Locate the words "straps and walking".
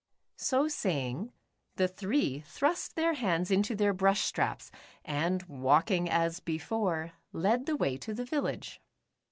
4.21-6.09